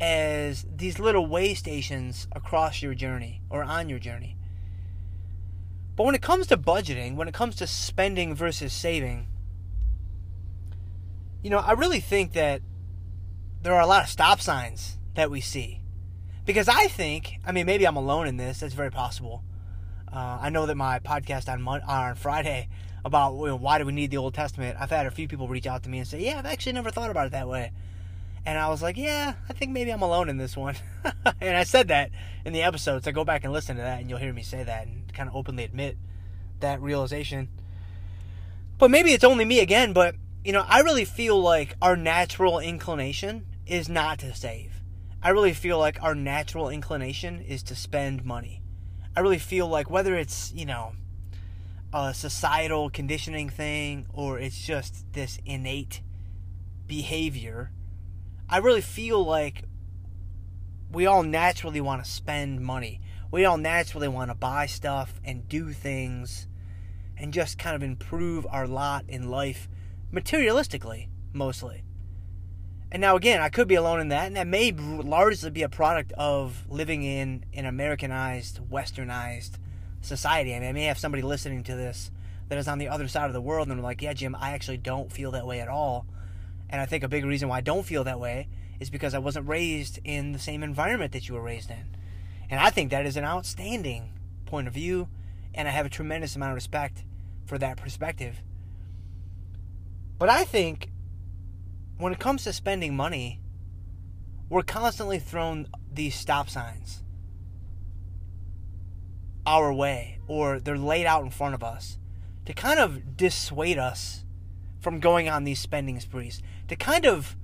as 0.00 0.66
these 0.74 0.98
little 0.98 1.26
way 1.26 1.54
stations 1.54 2.26
across 2.32 2.82
your 2.82 2.94
journey 2.94 3.40
or 3.48 3.62
on 3.62 3.88
your 3.88 4.00
journey. 4.00 4.36
But 5.96 6.04
when 6.04 6.14
it 6.14 6.22
comes 6.22 6.46
to 6.48 6.56
budgeting, 6.56 7.16
when 7.16 7.28
it 7.28 7.34
comes 7.34 7.56
to 7.56 7.66
spending 7.66 8.34
versus 8.34 8.72
saving, 8.72 9.28
you 11.42 11.50
know, 11.50 11.58
I 11.58 11.72
really 11.72 12.00
think 12.00 12.32
that 12.32 12.62
there 13.62 13.74
are 13.74 13.80
a 13.80 13.86
lot 13.86 14.04
of 14.04 14.08
stop 14.08 14.40
signs 14.40 14.96
that 15.14 15.30
we 15.30 15.40
see 15.40 15.80
because 16.44 16.68
I 16.68 16.86
think, 16.86 17.34
I 17.44 17.52
mean, 17.52 17.66
maybe 17.66 17.86
I'm 17.86 17.96
alone 17.96 18.26
in 18.26 18.36
this. 18.36 18.60
That's 18.60 18.74
very 18.74 18.90
possible. 18.90 19.44
Uh, 20.12 20.38
I 20.40 20.50
know 20.50 20.66
that 20.66 20.76
my 20.76 20.98
podcast 20.98 21.50
on 21.50 21.62
Mon- 21.62 21.82
on 21.82 22.14
Friday 22.16 22.68
about 23.04 23.36
you 23.36 23.46
know, 23.46 23.56
why 23.56 23.78
do 23.78 23.84
we 23.84 23.92
need 23.92 24.10
the 24.10 24.16
Old 24.16 24.34
Testament. 24.34 24.76
I've 24.78 24.90
had 24.90 25.06
a 25.06 25.10
few 25.10 25.26
people 25.26 25.48
reach 25.48 25.66
out 25.66 25.82
to 25.84 25.88
me 25.88 25.98
and 25.98 26.06
say, 26.06 26.20
"Yeah, 26.20 26.38
I've 26.38 26.46
actually 26.46 26.72
never 26.72 26.90
thought 26.90 27.10
about 27.10 27.26
it 27.26 27.32
that 27.32 27.48
way." 27.48 27.72
And 28.44 28.58
I 28.58 28.68
was 28.68 28.82
like, 28.82 28.96
"Yeah, 28.96 29.34
I 29.48 29.52
think 29.52 29.72
maybe 29.72 29.90
I'm 29.90 30.02
alone 30.02 30.28
in 30.28 30.36
this 30.36 30.56
one." 30.56 30.76
and 31.40 31.56
I 31.56 31.64
said 31.64 31.88
that 31.88 32.10
in 32.44 32.52
the 32.52 32.62
episode, 32.62 33.04
so 33.04 33.12
go 33.12 33.24
back 33.24 33.44
and 33.44 33.52
listen 33.52 33.76
to 33.76 33.82
that, 33.82 34.00
and 34.00 34.10
you'll 34.10 34.18
hear 34.18 34.32
me 34.32 34.42
say 34.42 34.62
that 34.62 34.86
and 34.86 35.01
kind 35.12 35.28
of 35.28 35.34
openly 35.34 35.64
admit 35.64 35.96
that 36.60 36.80
realization. 36.80 37.48
But 38.78 38.90
maybe 38.90 39.12
it's 39.12 39.24
only 39.24 39.44
me 39.44 39.60
again. 39.60 39.92
But 39.92 40.16
you 40.44 40.52
know, 40.52 40.64
I 40.68 40.80
really 40.80 41.04
feel 41.04 41.40
like 41.40 41.76
our 41.80 41.96
natural 41.96 42.58
inclination 42.58 43.46
is 43.66 43.88
not 43.88 44.18
to 44.18 44.34
save 44.34 44.82
I 45.24 45.30
really 45.30 45.52
feel 45.52 45.78
like 45.78 46.02
our 46.02 46.16
natural 46.16 46.68
inclination 46.68 47.42
is 47.42 47.62
to 47.64 47.76
spend 47.76 48.24
money. 48.24 48.60
I 49.16 49.20
really 49.20 49.38
feel 49.38 49.68
like 49.68 49.88
whether 49.88 50.16
it's, 50.16 50.52
you 50.52 50.66
know, 50.66 50.94
a 51.92 52.12
societal 52.12 52.90
conditioning 52.90 53.48
thing 53.48 54.06
or 54.12 54.40
it's 54.40 54.60
just 54.66 55.12
this 55.12 55.38
innate 55.46 56.02
behavior, 56.88 57.70
I 58.48 58.58
really 58.58 58.80
feel 58.80 59.24
like 59.24 59.62
we 60.90 61.06
all 61.06 61.22
naturally 61.22 61.80
want 61.80 62.04
to 62.04 62.10
spend 62.10 62.60
money. 62.60 63.00
We 63.32 63.46
all 63.46 63.56
naturally 63.56 64.08
want 64.08 64.30
to 64.30 64.34
buy 64.34 64.66
stuff 64.66 65.14
and 65.24 65.48
do 65.48 65.72
things 65.72 66.46
and 67.16 67.32
just 67.32 67.58
kind 67.58 67.74
of 67.74 67.82
improve 67.82 68.46
our 68.50 68.66
lot 68.66 69.06
in 69.08 69.30
life 69.30 69.70
materialistically, 70.12 71.08
mostly. 71.32 71.82
And 72.90 73.00
now, 73.00 73.16
again, 73.16 73.40
I 73.40 73.48
could 73.48 73.68
be 73.68 73.74
alone 73.74 74.00
in 74.00 74.08
that, 74.08 74.26
and 74.26 74.36
that 74.36 74.46
may 74.46 74.70
largely 74.70 75.48
be 75.48 75.62
a 75.62 75.70
product 75.70 76.12
of 76.12 76.66
living 76.68 77.04
in 77.04 77.46
an 77.54 77.64
Americanized, 77.64 78.60
westernized 78.70 79.52
society. 80.02 80.54
I 80.54 80.60
mean, 80.60 80.68
I 80.68 80.72
may 80.72 80.84
have 80.84 80.98
somebody 80.98 81.22
listening 81.22 81.62
to 81.64 81.74
this 81.74 82.10
that 82.50 82.58
is 82.58 82.68
on 82.68 82.76
the 82.76 82.88
other 82.88 83.08
side 83.08 83.28
of 83.28 83.32
the 83.32 83.40
world 83.40 83.68
and 83.68 83.78
they're 83.78 83.82
like, 83.82 84.02
yeah, 84.02 84.12
Jim, 84.12 84.36
I 84.38 84.50
actually 84.50 84.76
don't 84.76 85.10
feel 85.10 85.30
that 85.30 85.46
way 85.46 85.60
at 85.60 85.68
all. 85.68 86.04
And 86.68 86.82
I 86.82 86.86
think 86.86 87.02
a 87.02 87.08
big 87.08 87.24
reason 87.24 87.48
why 87.48 87.58
I 87.58 87.62
don't 87.62 87.86
feel 87.86 88.04
that 88.04 88.20
way 88.20 88.48
is 88.78 88.90
because 88.90 89.14
I 89.14 89.20
wasn't 89.20 89.48
raised 89.48 90.00
in 90.04 90.32
the 90.32 90.38
same 90.38 90.62
environment 90.62 91.12
that 91.12 91.28
you 91.28 91.34
were 91.34 91.40
raised 91.40 91.70
in. 91.70 91.96
And 92.52 92.60
I 92.60 92.68
think 92.68 92.90
that 92.90 93.06
is 93.06 93.16
an 93.16 93.24
outstanding 93.24 94.12
point 94.44 94.68
of 94.68 94.74
view, 94.74 95.08
and 95.54 95.66
I 95.66 95.70
have 95.70 95.86
a 95.86 95.88
tremendous 95.88 96.36
amount 96.36 96.50
of 96.50 96.56
respect 96.56 97.02
for 97.46 97.56
that 97.56 97.78
perspective. 97.78 98.42
But 100.18 100.28
I 100.28 100.44
think 100.44 100.90
when 101.96 102.12
it 102.12 102.18
comes 102.18 102.44
to 102.44 102.52
spending 102.52 102.94
money, 102.94 103.40
we're 104.50 104.62
constantly 104.62 105.18
thrown 105.18 105.66
these 105.90 106.14
stop 106.14 106.50
signs 106.50 107.02
our 109.46 109.72
way, 109.72 110.18
or 110.28 110.60
they're 110.60 110.76
laid 110.76 111.06
out 111.06 111.24
in 111.24 111.30
front 111.30 111.54
of 111.54 111.64
us 111.64 111.96
to 112.44 112.52
kind 112.52 112.78
of 112.78 113.16
dissuade 113.16 113.78
us 113.78 114.26
from 114.78 115.00
going 115.00 115.26
on 115.26 115.44
these 115.44 115.58
spending 115.58 115.98
sprees, 116.00 116.42
to 116.68 116.76
kind 116.76 117.06
of, 117.06 117.34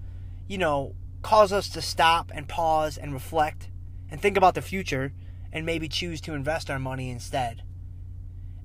you 0.46 0.58
know, 0.58 0.94
cause 1.22 1.50
us 1.50 1.70
to 1.70 1.80
stop 1.80 2.30
and 2.34 2.46
pause 2.46 2.98
and 2.98 3.14
reflect 3.14 3.70
and 4.10 4.20
think 4.20 4.36
about 4.36 4.54
the 4.54 4.62
future 4.62 5.12
and 5.52 5.64
maybe 5.64 5.88
choose 5.88 6.20
to 6.22 6.34
invest 6.34 6.70
our 6.70 6.78
money 6.78 7.10
instead. 7.10 7.62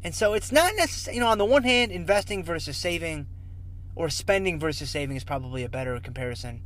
And 0.03 0.13
so 0.13 0.33
it's 0.33 0.51
not 0.51 0.73
necessarily, 0.75 1.17
you 1.17 1.23
know, 1.23 1.29
on 1.29 1.37
the 1.37 1.45
one 1.45 1.63
hand, 1.63 1.91
investing 1.91 2.43
versus 2.43 2.75
saving 2.75 3.27
or 3.95 4.09
spending 4.09 4.59
versus 4.59 4.89
saving 4.89 5.15
is 5.15 5.23
probably 5.23 5.63
a 5.63 5.69
better 5.69 5.99
comparison. 5.99 6.61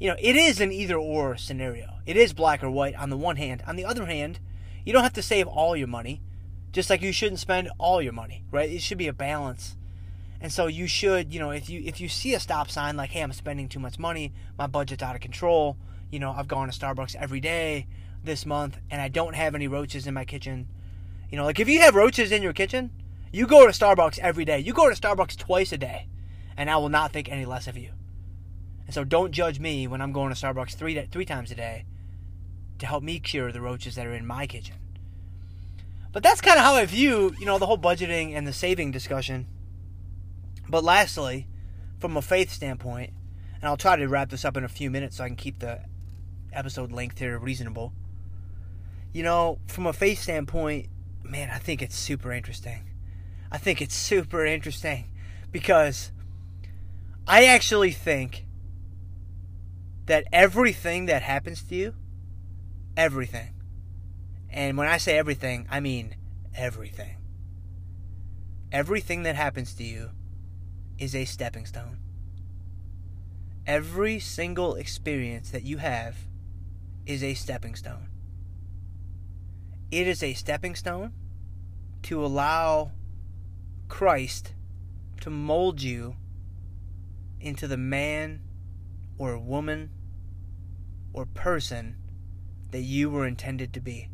You 0.00 0.08
know, 0.08 0.16
it 0.18 0.34
is 0.34 0.60
an 0.60 0.72
either 0.72 0.96
or 0.96 1.36
scenario. 1.36 1.98
It 2.06 2.16
is 2.16 2.32
black 2.32 2.64
or 2.64 2.70
white 2.70 2.96
on 2.96 3.10
the 3.10 3.16
one 3.16 3.36
hand. 3.36 3.62
On 3.66 3.76
the 3.76 3.84
other 3.84 4.06
hand, 4.06 4.40
you 4.84 4.92
don't 4.92 5.04
have 5.04 5.12
to 5.12 5.22
save 5.22 5.46
all 5.46 5.76
your 5.76 5.86
money, 5.86 6.20
just 6.72 6.90
like 6.90 7.02
you 7.02 7.12
shouldn't 7.12 7.38
spend 7.38 7.70
all 7.78 8.02
your 8.02 8.12
money, 8.12 8.44
right? 8.50 8.68
It 8.68 8.82
should 8.82 8.98
be 8.98 9.06
a 9.06 9.12
balance. 9.12 9.76
And 10.40 10.52
so 10.52 10.66
you 10.66 10.88
should, 10.88 11.32
you 11.32 11.38
know, 11.38 11.50
if 11.50 11.70
you 11.70 11.82
if 11.84 12.00
you 12.00 12.08
see 12.08 12.34
a 12.34 12.40
stop 12.40 12.68
sign 12.68 12.96
like, 12.96 13.10
"Hey, 13.10 13.20
I'm 13.20 13.32
spending 13.32 13.68
too 13.68 13.78
much 13.78 13.96
money, 13.96 14.32
my 14.58 14.66
budget's 14.66 15.04
out 15.04 15.14
of 15.14 15.20
control," 15.20 15.76
you 16.10 16.18
know, 16.18 16.32
I've 16.32 16.48
gone 16.48 16.68
to 16.68 16.76
Starbucks 16.76 17.14
every 17.14 17.38
day 17.38 17.86
this 18.24 18.46
month 18.46 18.78
and 18.90 19.00
I 19.00 19.08
don't 19.08 19.34
have 19.34 19.54
any 19.54 19.68
roaches 19.68 20.06
in 20.06 20.14
my 20.14 20.24
kitchen. 20.24 20.68
You 21.30 21.36
know, 21.36 21.44
like 21.44 21.60
if 21.60 21.68
you 21.68 21.80
have 21.80 21.94
roaches 21.94 22.32
in 22.32 22.42
your 22.42 22.52
kitchen, 22.52 22.90
you 23.32 23.46
go 23.46 23.66
to 23.66 23.72
Starbucks 23.72 24.18
every 24.18 24.44
day. 24.44 24.58
You 24.58 24.72
go 24.72 24.88
to 24.88 25.00
Starbucks 25.00 25.36
twice 25.36 25.72
a 25.72 25.78
day 25.78 26.08
and 26.56 26.70
I 26.70 26.76
will 26.76 26.88
not 26.88 27.12
think 27.12 27.30
any 27.30 27.44
less 27.44 27.66
of 27.66 27.76
you. 27.76 27.92
And 28.86 28.94
so 28.94 29.04
don't 29.04 29.32
judge 29.32 29.58
me 29.58 29.86
when 29.86 30.00
I'm 30.00 30.12
going 30.12 30.32
to 30.32 30.40
Starbucks 30.40 30.74
three, 30.74 31.00
three 31.10 31.24
times 31.24 31.50
a 31.50 31.54
day 31.54 31.84
to 32.78 32.86
help 32.86 33.02
me 33.02 33.18
cure 33.20 33.52
the 33.52 33.60
roaches 33.60 33.94
that 33.94 34.06
are 34.06 34.14
in 34.14 34.26
my 34.26 34.46
kitchen. 34.46 34.76
But 36.12 36.22
that's 36.22 36.42
kind 36.42 36.58
of 36.58 36.64
how 36.64 36.74
I 36.74 36.84
view, 36.84 37.34
you 37.38 37.46
know, 37.46 37.58
the 37.58 37.66
whole 37.66 37.78
budgeting 37.78 38.36
and 38.36 38.46
the 38.46 38.52
saving 38.52 38.90
discussion. 38.90 39.46
But 40.68 40.84
lastly, 40.84 41.46
from 41.98 42.16
a 42.16 42.22
faith 42.22 42.50
standpoint, 42.50 43.12
and 43.54 43.68
I'll 43.68 43.76
try 43.76 43.96
to 43.96 44.08
wrap 44.08 44.28
this 44.28 44.44
up 44.44 44.56
in 44.56 44.64
a 44.64 44.68
few 44.68 44.90
minutes 44.90 45.16
so 45.16 45.24
I 45.24 45.28
can 45.28 45.36
keep 45.36 45.60
the 45.60 45.80
episode 46.52 46.92
length 46.92 47.18
here 47.18 47.38
reasonable. 47.38 47.92
You 49.12 49.22
know, 49.22 49.58
from 49.66 49.86
a 49.86 49.92
faith 49.92 50.22
standpoint, 50.22 50.88
man, 51.22 51.50
I 51.50 51.58
think 51.58 51.82
it's 51.82 51.96
super 51.96 52.32
interesting. 52.32 52.84
I 53.50 53.58
think 53.58 53.82
it's 53.82 53.94
super 53.94 54.46
interesting 54.46 55.10
because 55.50 56.10
I 57.26 57.44
actually 57.44 57.92
think 57.92 58.46
that 60.06 60.24
everything 60.32 61.06
that 61.06 61.22
happens 61.22 61.62
to 61.64 61.74
you, 61.74 61.94
everything, 62.96 63.54
and 64.50 64.76
when 64.76 64.88
I 64.88 64.98
say 64.98 65.18
everything, 65.18 65.66
I 65.70 65.80
mean 65.80 66.16
everything. 66.54 67.16
Everything 68.70 69.22
that 69.24 69.36
happens 69.36 69.74
to 69.74 69.84
you 69.84 70.10
is 70.98 71.14
a 71.14 71.24
stepping 71.26 71.66
stone. 71.66 71.98
Every 73.66 74.18
single 74.18 74.74
experience 74.74 75.50
that 75.50 75.62
you 75.62 75.76
have 75.78 76.16
is 77.06 77.22
a 77.22 77.34
stepping 77.34 77.74
stone. 77.74 78.08
It 79.92 80.08
is 80.08 80.22
a 80.22 80.32
stepping 80.32 80.74
stone 80.74 81.12
to 82.04 82.24
allow 82.24 82.92
Christ 83.88 84.54
to 85.20 85.28
mold 85.28 85.82
you 85.82 86.16
into 87.42 87.68
the 87.68 87.76
man 87.76 88.40
or 89.18 89.36
woman 89.36 89.90
or 91.12 91.26
person 91.26 91.96
that 92.70 92.80
you 92.80 93.10
were 93.10 93.26
intended 93.26 93.74
to 93.74 93.80
be. 93.80 94.08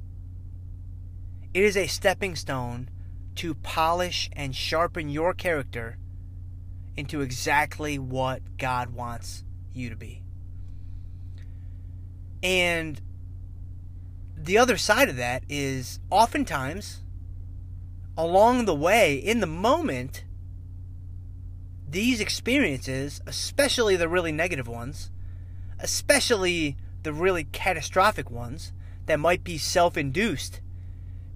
It 1.55 1.63
is 1.63 1.77
a 1.77 1.87
stepping 1.87 2.35
stone 2.35 2.91
to 3.37 3.55
polish 3.55 4.29
and 4.33 4.57
sharpen 4.57 5.09
your 5.09 5.33
character 5.33 5.97
into 6.97 7.21
exactly 7.21 8.01
what 8.01 8.59
God 8.59 8.91
wants 8.91 9.45
you 9.73 9.91
to 9.91 9.97
be. 9.97 10.25
And 12.43 13.01
the 14.41 14.59
other 14.59 14.77
side 14.77 15.09
of 15.09 15.17
that 15.17 15.43
is 15.49 16.01
oftentimes 16.11 17.01
along 18.17 18.65
the 18.65 18.75
way, 18.75 19.15
in 19.15 19.41
the 19.41 19.47
moment, 19.47 20.25
these 21.89 22.21
experiences, 22.21 23.21
especially 23.27 23.97
the 23.97 24.09
really 24.09 24.33
negative 24.33 24.69
ones, 24.69 25.11
especially 25.79 26.77
the 27.03 27.13
really 27.13 27.45
catastrophic 27.45 28.31
ones 28.31 28.73
that 29.07 29.21
might 29.21 29.45
be 29.45 29.57
self 29.57 29.97
induced 29.97 30.61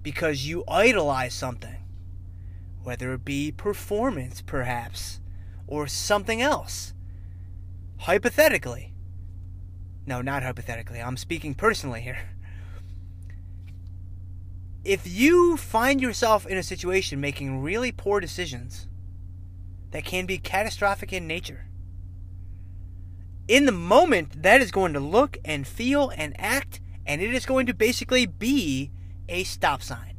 because 0.01 0.45
you 0.45 0.63
idolize 0.67 1.33
something, 1.33 1.77
whether 2.83 3.13
it 3.13 3.23
be 3.23 3.51
performance, 3.51 4.41
perhaps, 4.41 5.21
or 5.65 5.87
something 5.87 6.41
else. 6.41 6.93
Hypothetically, 7.99 8.93
no, 10.05 10.21
not 10.21 10.43
hypothetically, 10.43 11.01
I'm 11.01 11.15
speaking 11.15 11.55
personally 11.55 12.01
here. 12.01 12.19
If 14.83 15.07
you 15.07 15.55
find 15.55 16.01
yourself 16.01 16.45
in 16.45 16.57
a 16.57 16.63
situation 16.63 17.21
making 17.21 17.61
really 17.61 17.91
poor 17.91 18.19
decisions 18.19 18.87
that 19.91 20.03
can 20.03 20.25
be 20.25 20.37
catastrophic 20.37 21.13
in 21.13 21.25
nature, 21.25 21.67
in 23.47 23.65
the 23.65 23.71
moment, 23.71 24.43
that 24.43 24.61
is 24.61 24.71
going 24.71 24.93
to 24.93 24.99
look 24.99 25.37
and 25.45 25.67
feel 25.67 26.11
and 26.15 26.37
act, 26.39 26.81
and 27.05 27.21
it 27.21 27.33
is 27.33 27.45
going 27.45 27.65
to 27.67 27.73
basically 27.73 28.25
be 28.25 28.91
a 29.29 29.43
stop 29.43 29.81
sign. 29.81 30.17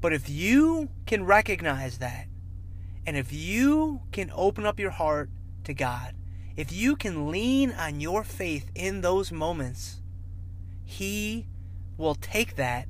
But 0.00 0.12
if 0.12 0.28
you 0.28 0.90
can 1.06 1.24
recognize 1.24 1.98
that, 1.98 2.26
and 3.06 3.16
if 3.16 3.32
you 3.32 4.02
can 4.12 4.30
open 4.34 4.66
up 4.66 4.78
your 4.78 4.90
heart 4.90 5.30
to 5.64 5.74
God, 5.74 6.14
if 6.56 6.72
you 6.72 6.94
can 6.94 7.30
lean 7.30 7.72
on 7.72 8.00
your 8.00 8.22
faith 8.22 8.70
in 8.74 9.00
those 9.00 9.32
moments, 9.32 10.02
He 10.84 11.46
will 11.98 12.14
take 12.14 12.56
that 12.56 12.88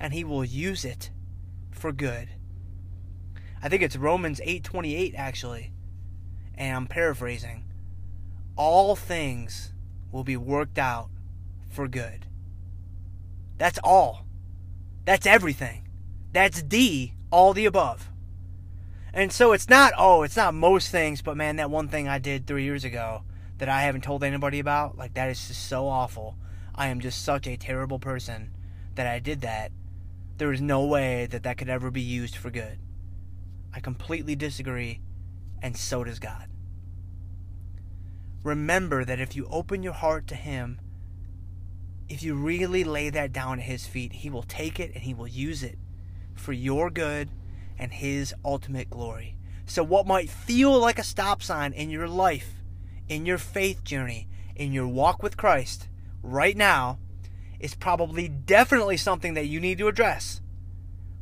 and 0.00 0.12
He 0.12 0.24
will 0.24 0.44
use 0.44 0.84
it 0.84 1.12
for 1.70 1.92
good. 1.92 2.30
I 3.62 3.68
think 3.68 3.82
it's 3.82 3.96
Romans 3.96 4.40
8:28 4.40 5.14
actually. 5.14 5.72
And 6.56 6.76
I'm 6.76 6.86
paraphrasing 6.88 7.64
all 8.60 8.94
things 8.94 9.72
will 10.12 10.22
be 10.22 10.36
worked 10.36 10.78
out 10.78 11.08
for 11.70 11.88
good. 11.88 12.26
That's 13.56 13.78
all. 13.82 14.26
That's 15.06 15.26
everything. 15.26 15.88
That's 16.34 16.62
D, 16.62 17.14
all 17.30 17.54
the 17.54 17.64
above. 17.64 18.10
And 19.14 19.32
so 19.32 19.52
it's 19.52 19.70
not, 19.70 19.94
oh, 19.96 20.24
it's 20.24 20.36
not 20.36 20.52
most 20.52 20.90
things, 20.90 21.22
but 21.22 21.38
man, 21.38 21.56
that 21.56 21.70
one 21.70 21.88
thing 21.88 22.06
I 22.06 22.18
did 22.18 22.46
three 22.46 22.64
years 22.64 22.84
ago 22.84 23.22
that 23.56 23.70
I 23.70 23.80
haven't 23.80 24.04
told 24.04 24.22
anybody 24.22 24.58
about, 24.58 24.98
like 24.98 25.14
that 25.14 25.30
is 25.30 25.48
just 25.48 25.66
so 25.66 25.88
awful. 25.88 26.36
I 26.80 26.86
am 26.86 27.00
just 27.00 27.22
such 27.22 27.46
a 27.46 27.58
terrible 27.58 27.98
person 27.98 28.54
that 28.94 29.06
I 29.06 29.18
did 29.18 29.42
that. 29.42 29.70
There 30.38 30.50
is 30.50 30.62
no 30.62 30.86
way 30.86 31.26
that 31.26 31.42
that 31.42 31.58
could 31.58 31.68
ever 31.68 31.90
be 31.90 32.00
used 32.00 32.34
for 32.34 32.48
good. 32.48 32.78
I 33.74 33.80
completely 33.80 34.34
disagree, 34.34 35.02
and 35.60 35.76
so 35.76 36.04
does 36.04 36.18
God 36.18 36.48
remember 38.42 39.04
that 39.04 39.20
if 39.20 39.36
you 39.36 39.46
open 39.50 39.82
your 39.82 39.92
heart 39.92 40.26
to 40.28 40.34
Him, 40.34 40.80
if 42.08 42.22
you 42.22 42.34
really 42.34 42.82
lay 42.82 43.10
that 43.10 43.30
down 43.30 43.58
at 43.58 43.66
His 43.66 43.86
feet, 43.86 44.14
He 44.14 44.30
will 44.30 44.44
take 44.44 44.80
it 44.80 44.92
and 44.94 45.04
He 45.04 45.12
will 45.12 45.28
use 45.28 45.62
it 45.62 45.78
for 46.34 46.54
your 46.54 46.88
good 46.88 47.28
and 47.78 47.92
His 47.92 48.34
ultimate 48.42 48.88
glory. 48.88 49.36
So, 49.66 49.82
what 49.82 50.06
might 50.06 50.30
feel 50.30 50.80
like 50.80 50.98
a 50.98 51.02
stop 51.02 51.42
sign 51.42 51.74
in 51.74 51.90
your 51.90 52.08
life, 52.08 52.54
in 53.06 53.26
your 53.26 53.36
faith 53.36 53.84
journey, 53.84 54.28
in 54.56 54.72
your 54.72 54.88
walk 54.88 55.22
with 55.22 55.36
Christ 55.36 55.89
right 56.22 56.56
now, 56.56 56.98
is 57.58 57.74
probably 57.74 58.28
definitely 58.28 58.96
something 58.96 59.34
that 59.34 59.46
you 59.46 59.60
need 59.60 59.78
to 59.78 59.88
address. 59.88 60.40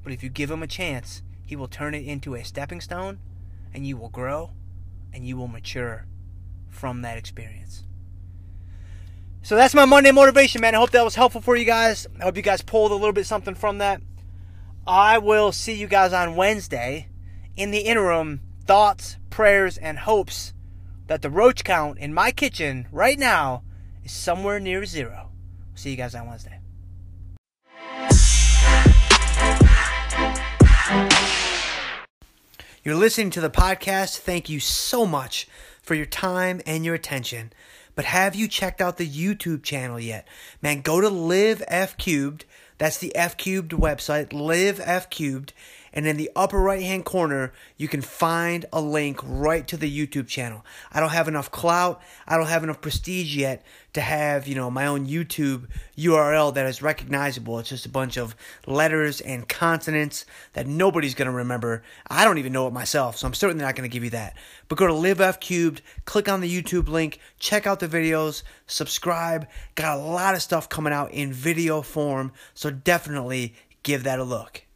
But 0.03 0.13
if 0.13 0.23
you 0.23 0.29
give 0.29 0.51
Him 0.51 0.63
a 0.63 0.69
chance, 0.69 1.23
He 1.45 1.57
will 1.57 1.69
turn 1.69 1.95
it 1.95 2.07
into 2.07 2.35
a 2.35 2.45
stepping 2.45 2.81
stone 2.81 3.19
and 3.75 3.87
you 3.87 3.97
will 3.97 4.09
grow 4.09 4.51
and 5.13 5.27
you 5.27 5.37
will 5.37 5.49
mature 5.49 6.07
from 6.69 7.03
that 7.03 7.19
experience. 7.19 7.85
So 9.43 9.57
that's 9.57 9.75
my 9.75 9.85
Monday 9.85 10.11
motivation, 10.11 10.61
man. 10.61 10.75
I 10.75 10.79
hope 10.79 10.91
that 10.91 11.05
was 11.05 11.15
helpful 11.15 11.41
for 11.41 11.57
you 11.57 11.65
guys. 11.65 12.07
I 12.21 12.25
hope 12.25 12.37
you 12.37 12.43
guys 12.43 12.63
pulled 12.63 12.93
a 12.93 12.95
little 12.95 13.13
bit 13.13 13.27
something 13.27 13.55
from 13.55 13.79
that. 13.79 14.01
I 14.87 15.19
will 15.19 15.53
see 15.53 15.75
you 15.75 15.87
guys 15.87 16.13
on 16.13 16.37
Wednesday. 16.37 17.09
In 17.57 17.71
the 17.71 17.81
interim, 17.81 18.41
thoughts, 18.67 19.17
prayers, 19.31 19.79
and 19.79 19.99
hopes 19.99 20.53
that 21.09 21.23
the 21.23 21.31
roach 21.31 21.65
count 21.65 21.99
in 21.99 22.15
my 22.15 22.31
kitchen 22.31 22.87
right 22.93 23.19
now 23.19 23.63
is 24.09 24.14
somewhere 24.14 24.59
near 24.59 24.85
zero. 24.85 25.29
See 25.75 25.90
you 25.90 25.97
guys 25.97 26.14
on 26.14 26.27
Wednesday. 26.27 26.59
You're 32.83 32.97
listening 32.97 33.31
to 33.31 33.40
the 33.40 33.51
podcast. 33.51 34.18
Thank 34.18 34.49
you 34.49 34.61
so 34.61 35.05
much 35.05 35.47
for 35.83 35.94
your 35.94 36.07
time 36.07 36.62
and 36.66 36.85
your 36.85 36.94
attention. 36.94 37.53
But 37.94 38.07
have 38.07 38.35
you 38.35 38.49
checked 38.49 38.81
out 38.81 38.97
the 38.97 39.09
YouTube 39.09 39.62
channel 39.62 40.01
yet? 40.01 40.27
Man, 40.62 40.81
go 40.81 41.01
to 41.01 41.09
Live 41.09 41.62
F 41.68 41.97
Cubed. 41.99 42.44
That's 42.79 42.99
the 42.99 43.14
F 43.14 43.37
Cubed 43.37 43.73
website, 43.73 44.33
Live 44.33 44.81
F 44.83 45.11
Cubed, 45.11 45.53
and 45.92 46.07
in 46.07 46.16
the 46.16 46.31
upper 46.37 46.61
right 46.61 46.83
hand 46.83 47.05
corner, 47.05 47.53
you 47.77 47.88
can 47.88 48.01
find 48.01 48.66
a 48.72 48.81
link 48.81 49.20
right 49.22 49.66
to 49.68 49.77
the 49.77 49.90
YouTube 49.90 50.29
channel. 50.29 50.64
I 50.92 51.01
don't 51.01 51.11
have 51.11 51.29
enough 51.29 51.51
clout, 51.51 52.01
I 52.27 52.37
don't 52.37 52.48
have 52.48 52.64
enough 52.64 52.81
prestige 52.81 53.37
yet 53.37 53.64
to 53.94 54.01
have, 54.01 54.46
you 54.46 54.55
know, 54.55 54.70
my 54.70 54.87
own 54.87 55.07
YouTube 55.07 55.66
URL 55.96 56.55
that 56.55 56.66
is 56.66 56.83
recognizable. 56.83 57.59
It's 57.59 57.70
just 57.70 57.87
a 57.87 57.90
bunch 57.90 58.16
of 58.16 58.37
letters 58.66 59.20
and 59.20 59.48
consonants 59.48 60.24
that 60.53 60.66
nobody's 60.66 61.14
going 61.14 61.27
to 61.27 61.37
remember. 61.37 61.83
I 62.09 62.24
don't 62.24 62.38
even 62.38 62.53
know 62.53 62.66
it 62.68 62.72
myself, 62.72 63.16
so 63.16 63.27
I'm 63.27 63.35
certainly 63.35 63.64
not 63.64 63.74
going 63.74 63.88
to 63.88 63.92
give 63.92 64.05
you 64.05 64.11
that. 64.11 64.37
But 64.68 64.79
go 64.79 64.87
to 64.87 64.94
Live 64.94 65.20
F 65.20 65.40
Cubed, 65.40 65.81
click 66.05 66.29
on 66.29 66.40
the 66.40 66.62
YouTube 66.62 66.88
link, 66.88 67.18
check 67.38 67.66
out 67.66 67.81
the 67.81 67.88
videos, 67.88 68.42
subscribe. 68.66 69.48
Got 69.74 69.98
a 69.98 70.03
lot 70.03 70.35
of 70.35 70.42
stuff 70.42 70.68
coming 70.68 70.92
out 70.92 71.12
in 71.12 71.33
video 71.33 71.83
form, 71.83 72.33
so 72.55 72.70
definitely 72.70 73.55
give 73.83 74.05
that 74.05 74.18
a 74.18 74.24
look. 74.24 74.67